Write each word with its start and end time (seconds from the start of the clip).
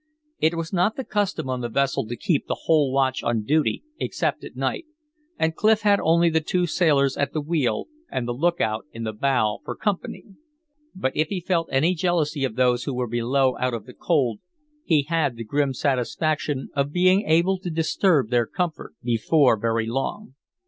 It 0.39 0.55
was 0.55 0.73
not 0.73 0.95
the 0.95 1.03
custom 1.03 1.47
on 1.47 1.61
the 1.61 1.69
vessel 1.69 2.07
to 2.07 2.15
keep 2.15 2.47
the 2.47 2.61
whole 2.63 2.91
watch 2.91 3.21
on 3.21 3.43
duty 3.43 3.83
except 3.99 4.43
at 4.43 4.55
night; 4.55 4.87
and 5.37 5.55
Clif 5.55 5.81
had 5.81 5.99
only 5.99 6.27
the 6.31 6.41
two 6.41 6.65
sailors 6.65 7.15
at 7.17 7.33
the 7.33 7.39
wheel 7.39 7.85
and 8.09 8.27
the 8.27 8.33
lookout 8.33 8.87
in 8.91 9.03
the 9.03 9.13
bow 9.13 9.59
for 9.63 9.75
company. 9.75 10.23
But 10.95 11.15
if 11.15 11.27
he 11.27 11.39
felt 11.39 11.69
any 11.71 11.93
jealousy 11.93 12.43
of 12.43 12.55
those 12.55 12.85
who 12.85 12.95
were 12.95 13.05
below 13.05 13.55
out 13.59 13.75
of 13.75 13.85
the 13.85 13.93
cold, 13.93 14.39
he 14.83 15.03
had 15.03 15.35
the 15.35 15.43
grim 15.45 15.71
satisfaction 15.71 16.69
of 16.75 16.91
being 16.91 17.21
able 17.27 17.59
to 17.59 17.69
disturb 17.69 18.31
their 18.31 18.47
comfort 18.47 18.95
before 19.03 19.55
very 19.55 19.85
long. 19.85 20.33